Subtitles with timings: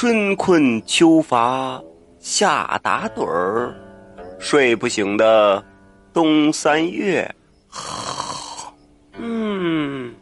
[0.00, 1.82] 春困秋乏
[2.20, 3.74] 夏打盹儿，
[4.38, 5.60] 睡不醒的
[6.12, 7.28] 冬三月。
[9.14, 10.14] 嗯，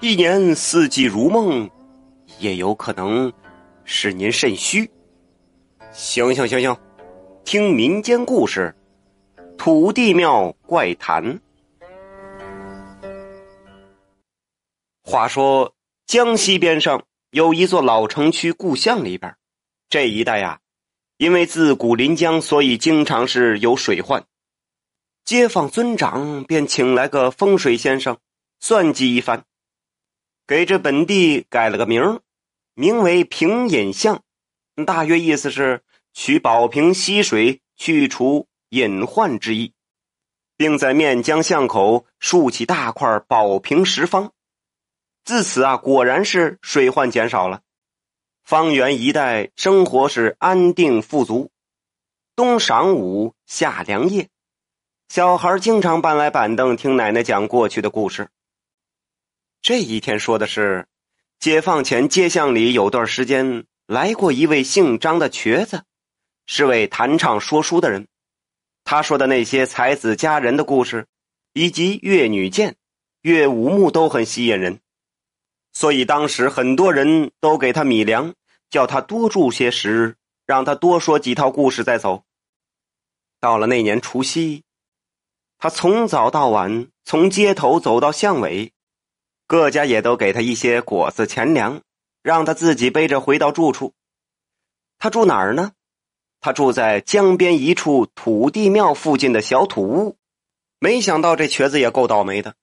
[0.00, 1.66] 一年四季如梦，
[2.38, 3.32] 也有可能
[3.84, 4.86] 是您肾虚。
[5.92, 6.76] 行行行行，
[7.42, 8.76] 听民间故事，
[9.56, 11.40] 土地庙怪谈。
[15.02, 15.72] 话说
[16.12, 19.34] 江西边上有一座老城区故乡里边，
[19.88, 20.60] 这一带呀，
[21.16, 24.26] 因为自古临江，所以经常是有水患。
[25.24, 28.18] 街坊尊长便请来个风水先生，
[28.60, 29.44] 算计一番，
[30.46, 32.20] 给这本地改了个名
[32.74, 34.22] 名为平隐巷，
[34.84, 35.80] 大约意思是
[36.12, 39.72] 取保平溪水，去除隐患之意，
[40.58, 44.30] 并在面江巷口竖起大块保平石方。
[45.24, 47.60] 自此啊，果然是水患减少了，
[48.42, 51.50] 方圆一带生活是安定富足，
[52.34, 54.28] 冬晌午，夏凉夜。
[55.08, 58.30] 小孩经常搬来板凳听奶奶讲过去的故事。
[59.60, 60.88] 这一天说的是，
[61.38, 65.84] 解放前街巷里有段时间来过一位姓张的瘸子，
[66.46, 68.08] 是位弹唱说书的人。
[68.82, 71.06] 他说的那些才子佳人的故事，
[71.52, 72.74] 以及越女剑、
[73.20, 74.80] 越武木都很吸引人，
[75.72, 78.34] 所以当时很多人都给他米粮，
[78.70, 80.16] 叫他多住些时日，
[80.46, 82.24] 让他多说几套故事再走。
[83.40, 84.62] 到了那年除夕。
[85.58, 88.72] 他从早到晚，从街头走到巷尾，
[89.46, 91.82] 各家也都给他一些果子钱粮，
[92.20, 93.94] 让他自己背着回到住处。
[94.98, 95.72] 他住哪儿呢？
[96.40, 100.16] 他住在江边一处土地庙附近的小土屋。
[100.80, 102.56] 没想到这瘸子也够倒霉的，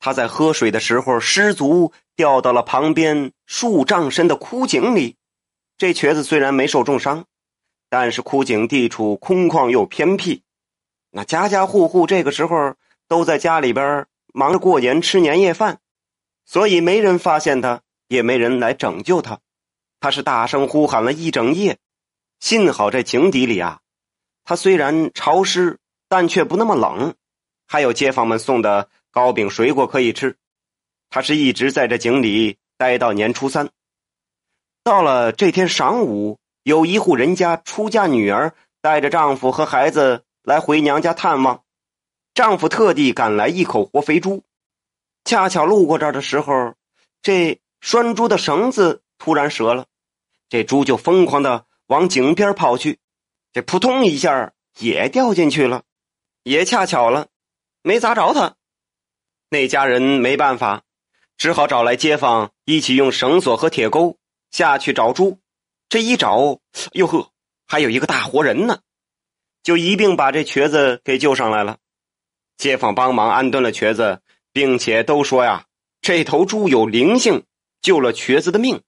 [0.00, 5.16] 他在喝水的时候失足掉到了旁边数丈深的枯井里。
[5.78, 7.26] 这瘸子虽然没受重伤，
[7.88, 10.42] 但是枯井地处空旷又偏僻。
[11.10, 12.74] 那家家户户这个时候
[13.08, 15.80] 都在家里边忙着过年吃年夜饭，
[16.44, 19.38] 所以没人发现他，也没人来拯救他。
[20.00, 21.78] 他是大声呼喊了一整夜，
[22.38, 23.80] 幸好这井底里啊，
[24.44, 25.78] 他虽然潮湿，
[26.08, 27.14] 但却不那么冷，
[27.66, 30.36] 还有街坊们送的糕饼水果可以吃。
[31.08, 33.70] 他是一直在这井里待到年初三。
[34.82, 40.24] 到了这天晌午，有一户人家出嫁女儿带着丈夫和孩子。
[40.42, 41.64] 来回娘家探望，
[42.32, 44.42] 丈夫特地赶来一口活肥猪，
[45.22, 46.74] 恰巧路过这儿的时候，
[47.20, 49.84] 这拴猪的绳子突然折了，
[50.48, 52.98] 这猪就疯狂的往井边跑去，
[53.52, 55.82] 这扑通一下也掉进去了，
[56.42, 57.28] 也恰巧了，
[57.82, 58.56] 没砸着他。
[59.50, 60.84] 那家人没办法，
[61.36, 64.16] 只好找来街坊一起用绳索和铁钩
[64.52, 65.40] 下去找猪，
[65.88, 66.60] 这一找，
[66.92, 67.32] 哟呵，
[67.66, 68.78] 还有一个大活人呢。
[69.64, 71.78] 就一并把这瘸子给救上来了，
[72.56, 74.22] 街坊帮忙安顿了瘸子，
[74.52, 75.66] 并且都说呀，
[76.00, 77.44] 这头猪有灵性，
[77.82, 78.80] 救了瘸子的命。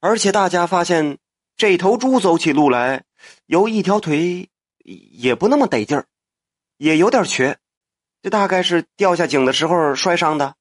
[0.00, 1.18] 而且大家发现，
[1.56, 3.04] 这头猪走起路来，
[3.46, 6.06] 有一条腿也不那么得劲儿，
[6.76, 7.56] 也有点瘸，
[8.24, 10.54] 这大概是掉下井的时候摔伤的。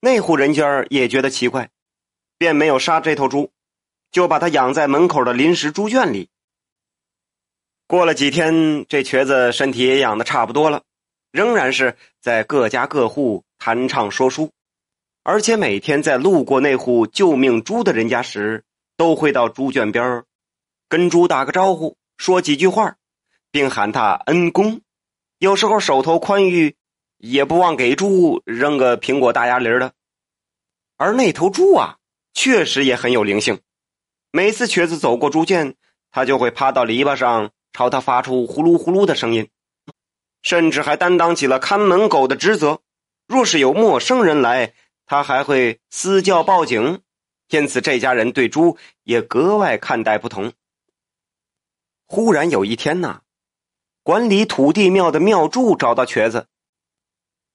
[0.00, 1.70] 那户人家也觉得奇怪，
[2.36, 3.52] 便没有杀这头猪，
[4.10, 6.28] 就把它养在门口的临时猪圈里。
[7.86, 10.82] 过了几天，这瘸子身体也养的差不多了，
[11.30, 14.50] 仍然是在各家各户弹唱说书，
[15.22, 18.64] 而且每天在路过那户救命猪的人家时，
[18.96, 20.24] 都会到猪圈边
[20.88, 22.96] 跟猪打个招呼，说几句话，
[23.52, 24.80] 并喊他恩公。
[25.44, 26.74] 有时候手头宽裕，
[27.18, 29.92] 也不忘给猪扔个苹果、大鸭梨的。
[30.96, 31.98] 而那头猪啊，
[32.32, 33.60] 确实也很有灵性，
[34.32, 35.74] 每次瘸子走过猪圈，
[36.10, 37.50] 他就会趴到篱笆上。
[37.74, 39.50] 朝他发出呼噜呼噜的声音，
[40.40, 42.80] 甚至还担当起了看门狗的职责。
[43.26, 44.72] 若是有陌生人来，
[45.04, 47.02] 他还会私叫报警。
[47.50, 50.52] 因此，这家人对猪也格外看待不同。
[52.06, 53.20] 忽然有一天呐，
[54.04, 56.46] 管理土地庙的庙祝找到瘸子，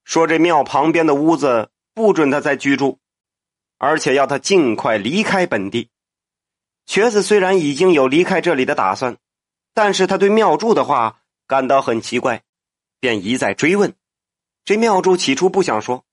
[0.04, 2.98] 说这庙旁边的屋子不准他再居住，
[3.78, 5.90] 而且要他尽快离开本地。
[6.86, 9.16] 瘸子虽然已经有离开这里的打算。
[9.72, 12.42] 但是他对庙祝的话感到很奇怪，
[13.00, 13.94] 便一再追问。
[14.66, 16.04] 这庙祝起初不想说，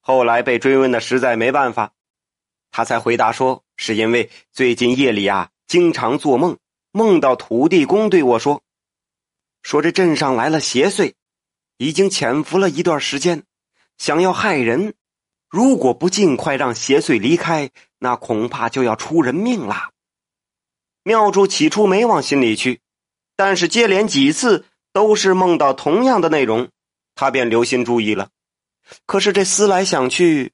[0.00, 1.92] 后来被追问的实在没办法，
[2.72, 6.56] 他才回答说：“是因为最近夜里啊，经常做梦，
[6.90, 8.62] 梦到土地公对我说，
[9.62, 11.14] 说这镇上来了邪祟，
[11.78, 13.44] 已经潜伏了一段时间，
[13.98, 14.94] 想要害人。
[15.48, 19.90] 如果不尽快让邪祟离开，那恐怕就要出人命了。
[21.04, 22.80] 妙珠起初没往心里去，
[23.36, 26.68] 但是接连几次都是梦到同样的内容，
[27.14, 28.30] 他便留心注意了。
[29.06, 30.52] 可是这思来想去，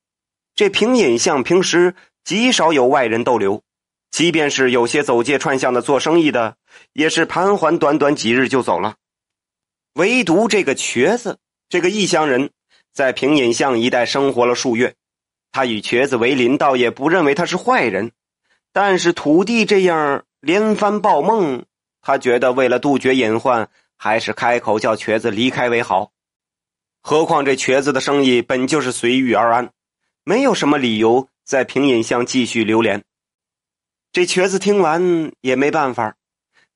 [0.55, 1.95] 这平隐巷平时
[2.25, 3.63] 极少有外人逗留，
[4.11, 6.57] 即便是有些走街串巷的做生意的，
[6.93, 8.97] 也是盘桓短短几日就走了。
[9.95, 11.39] 唯独这个瘸子，
[11.69, 12.51] 这个异乡人，
[12.93, 14.95] 在平隐巷一带生活了数月，
[15.51, 18.13] 他与瘸子为邻，倒也不认为他是坏人。
[18.73, 21.65] 但是土地这样连番报梦，
[22.01, 26.13] 他觉得为了杜绝隐患，还是开口叫瘸子离开为好。
[27.01, 29.73] 何况这瘸子的生意本就是随遇而安，
[30.25, 33.03] 没有什么理由在平隐巷继续流连。
[34.13, 36.17] 这瘸子听完也没办法，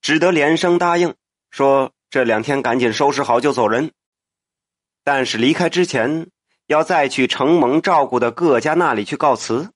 [0.02, 1.14] 只得连声答应，
[1.50, 3.92] 说这两天赶紧收拾好就走人。
[5.04, 6.28] 但是离开之前，
[6.66, 9.70] 要再去承蒙照顾的各家那里去告辞。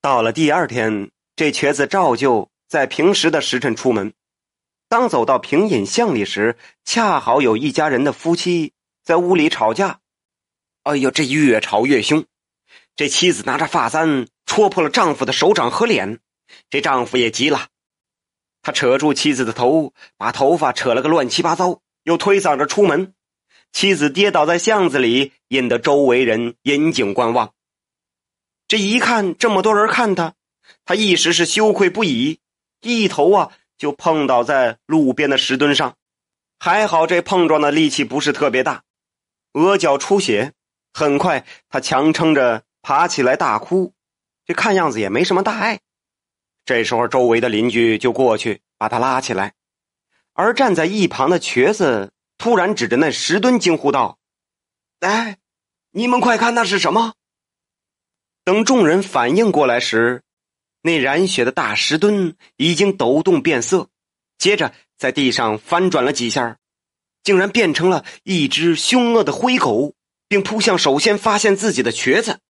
[0.00, 4.12] 到了第二天，这瘸子照旧在平时的时辰出门，
[4.88, 8.72] 当走到平隐巷里时，恰好有一家人的夫妻。
[9.04, 9.98] 在屋里吵架，
[10.84, 12.24] 哎呦，这越吵越凶。
[12.94, 16.20] 这妻子拿着发簪戳破了丈夫的手掌和脸，
[16.70, 17.66] 这丈夫也急了，
[18.62, 23.12] 他扯住妻子的头，把头发扯了个乱七八糟，又推搡着出门。
[23.72, 27.52] 妻子跌倒在巷子里，引得周围人引颈观望。
[28.68, 30.34] 这一看这么多人看他，
[30.84, 32.38] 他一时是羞愧不已，
[32.80, 35.96] 一头啊就碰倒在路边的石墩上。
[36.58, 38.84] 还好这碰撞的力气不是特别大。
[39.54, 40.52] 额角出血，
[40.92, 43.92] 很快他强撑着爬起来大哭，
[44.46, 45.80] 这看样子也没什么大碍。
[46.64, 49.54] 这时候周围的邻居就过去把他拉起来，
[50.32, 54.18] 而站在一旁的瘸子突然指着那石墩惊呼道
[55.00, 55.38] ：“哎，
[55.90, 57.14] 你们快看那是什么！”
[58.44, 60.22] 等众人反应过来时，
[60.82, 63.88] 那染血的大石墩已经抖动变色，
[64.38, 66.58] 接着在地上翻转了几下。
[67.24, 69.94] 竟然变成了一只凶恶的灰狗，
[70.26, 72.40] 并扑向首先发现自己的瘸子。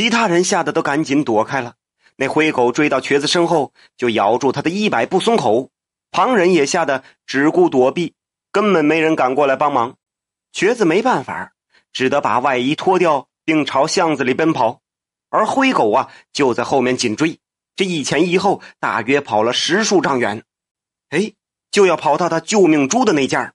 [0.00, 1.74] 其他人吓得都赶紧躲开了。
[2.16, 5.68] 那灰狗追到瘸子身后，就咬住他的衣摆不松口。
[6.10, 8.14] 旁人也吓得只顾躲避，
[8.50, 9.96] 根本没人敢过来帮忙。
[10.52, 11.52] 瘸子没办法，
[11.92, 14.80] 只得把外衣脱掉，并朝巷子里奔跑。
[15.28, 17.38] 而灰狗啊，就在后面紧追。
[17.76, 20.44] 这一前一后，大约跑了十数丈远。
[21.10, 21.32] 哎。
[21.70, 23.52] 就要跑到他救命猪的那家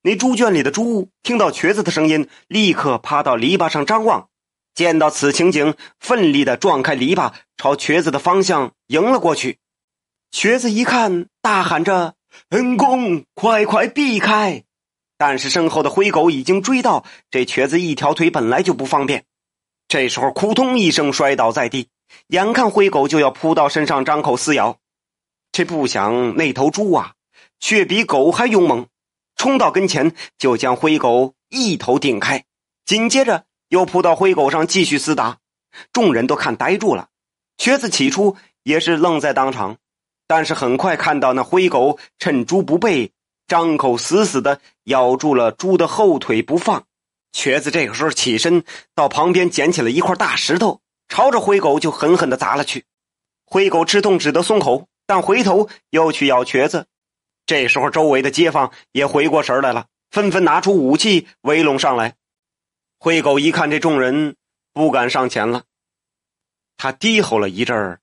[0.00, 4.30] 那猪圈里的猪听到瘸子的声音，立刻趴到篱笆上张望。
[4.74, 9.58] 见到此情景，奋力的撞开篱笆，朝瘸子的方向迎了过去。
[10.30, 12.14] 瘸子一看，大喊着
[12.50, 14.64] ：“恩公，快快避开！”
[15.18, 19.24] 但是身后的灰狗已经追到，这瘸子一条腿本来就不方便，
[19.88, 21.88] 这时候扑通一声摔倒在地。
[22.28, 24.78] 眼看灰狗就要扑到身上张口撕咬，
[25.52, 27.12] 这不想那头猪啊！
[27.60, 28.86] 却比狗还勇猛，
[29.36, 32.44] 冲到跟前就将灰狗一头顶开，
[32.84, 35.38] 紧接着又扑到灰狗上继续厮打。
[35.94, 37.08] 众人都看呆住了，
[37.56, 39.78] 瘸子起初也是愣在当场，
[40.26, 43.12] 但是很快看到那灰狗趁猪不备，
[43.48, 46.84] 张口死死的咬住了猪的后腿不放。
[47.32, 48.62] 瘸子这个时候起身
[48.94, 52.84] 到旁边捡起了一块大石头，朝着灰狗就狠狠的砸了去。
[53.46, 56.84] 灰狗吃痛只得松口，但回头又去咬瘸子。
[57.46, 62.16] 这时候，周围的街坊也回过神来了，纷纷拿出武器围拢上来。
[63.04, 64.36] 灰狗一看这众人，
[64.72, 65.64] 不敢上前了。
[66.76, 67.98] 他低吼了一阵儿，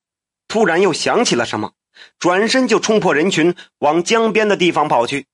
[0.49, 1.71] 突然又想起了什么，
[2.19, 5.25] 转身就冲破人群，往江边的地方跑去。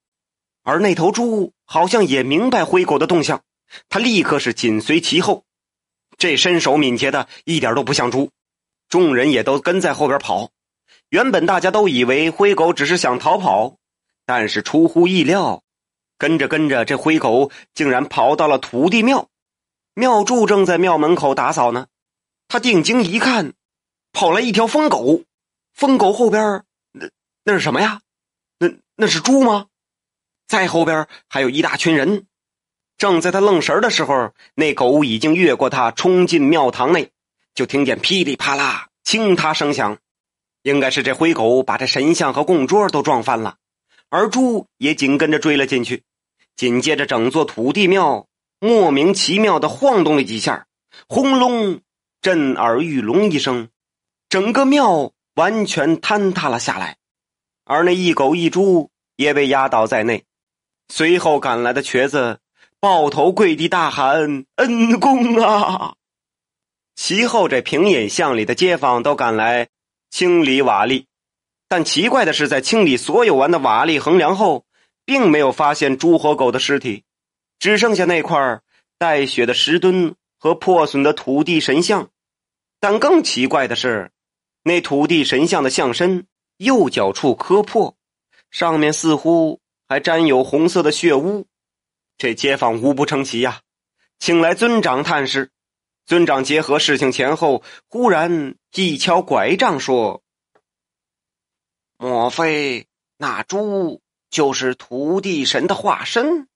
[0.62, 3.42] 而那头猪好像也明白灰狗的动向，
[3.88, 5.42] 他立刻是紧随其后。
[6.16, 8.30] 这身手敏捷的一点都不像猪，
[8.88, 10.50] 众人也都跟在后边跑。
[11.08, 13.78] 原本大家都以为灰狗只是想逃跑。
[14.24, 15.64] 但是出乎意料，
[16.18, 19.28] 跟着跟着，这灰狗竟然跑到了土地庙。
[19.98, 21.86] 庙祝正在庙门口打扫呢，
[22.48, 23.54] 他定睛一看，
[24.12, 25.22] 跑来一条疯狗。
[25.72, 27.08] 疯狗后边，那
[27.44, 28.02] 那是什么呀？
[28.58, 29.68] 那那是猪吗？
[30.46, 32.26] 再后边还有一大群人。
[32.98, 37.10] 正在他愣神的时候，那狗已经越过他，冲进庙堂内。
[37.54, 39.96] 就听见噼里啪啦倾塌声响，
[40.60, 43.56] 应该是这灰狗把这神像和供桌都撞翻了。
[44.10, 46.02] 而猪也紧跟着追了进去，
[46.54, 48.26] 紧接着整座土地庙
[48.58, 50.66] 莫名其妙的晃动了几下，
[51.08, 51.80] 轰隆，
[52.22, 53.68] 震耳欲聋一声，
[54.28, 56.96] 整个庙完全坍塌了下来，
[57.64, 60.24] 而那一狗一猪也被压倒在内。
[60.88, 62.38] 随后赶来的瘸子
[62.80, 65.94] 抱头跪地大喊：“恩公啊！”
[66.96, 69.68] 其后，这平隐巷里的街坊都赶来
[70.10, 71.04] 清理瓦砾，
[71.68, 74.64] 但奇怪的是，在清理所有完的瓦砾横梁后，
[75.04, 77.04] 并没有发现猪和狗的尸体，
[77.58, 78.60] 只剩下那块
[78.98, 82.10] 带血的石墩和破损的土地神像。
[82.78, 84.10] 但更奇怪的是，
[84.62, 86.26] 那土地神像的像身
[86.58, 87.96] 右脚处磕破，
[88.50, 91.46] 上面似乎还沾有红色的血污。
[92.18, 93.60] 这街坊无不称奇呀，
[94.18, 95.50] 请来尊长探视。
[96.06, 100.22] 尊长结合事情前后，忽然一敲拐杖说
[101.98, 102.86] ：“莫非
[103.16, 106.46] 那猪就是土地神的化身？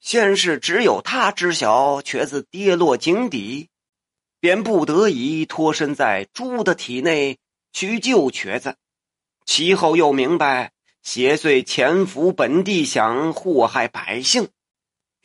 [0.00, 3.68] 先是只有他知晓瘸子跌落井底，
[4.40, 7.38] 便不得已脱身在猪的体内
[7.72, 8.76] 去救瘸子。
[9.44, 10.72] 其后又明白
[11.02, 14.48] 邪祟潜伏本地，想祸害百姓。”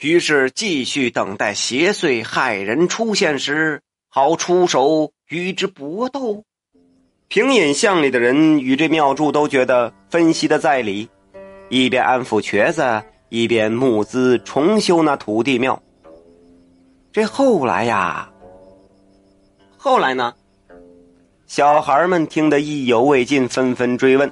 [0.01, 6.43] 于是继续等待邪祟害人出现时，好出手与之搏斗。
[7.27, 11.07] 平隐巷里的人与这庙祝都觉得分析的在理，
[11.69, 15.81] 一边安抚瘸子，一边募资重修那土地庙。
[17.13, 18.29] 这后来呀，
[19.77, 20.33] 后来呢？
[21.47, 24.29] 小孩们听得意犹未尽，纷纷追问：“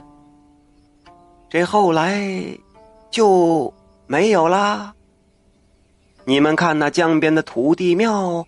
[1.49, 2.21] 这后来
[3.09, 3.73] 就
[4.05, 4.93] 没有啦？”
[6.25, 8.45] 你们看那江边的土地庙，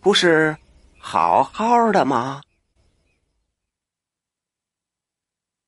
[0.00, 0.56] 不是
[0.98, 2.40] 好好的吗？